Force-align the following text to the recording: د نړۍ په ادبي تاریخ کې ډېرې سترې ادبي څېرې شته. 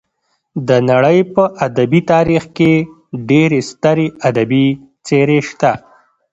د 0.67 0.69
نړۍ 0.89 1.19
په 1.33 1.43
ادبي 1.67 2.01
تاریخ 2.11 2.43
کې 2.57 2.71
ډېرې 3.29 3.59
سترې 3.71 4.07
ادبي 4.29 4.67
څېرې 5.05 5.39
شته. 5.49 5.71